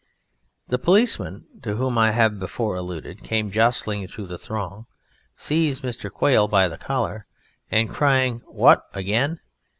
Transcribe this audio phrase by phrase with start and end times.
[0.69, 4.87] The policeman (to whom I have before alluded) came jostling through the throng,
[5.35, 6.11] seized Mr.
[6.11, 7.27] Quail by the collar,
[7.69, 8.87] and crying "What!
[8.95, 9.41] Again?"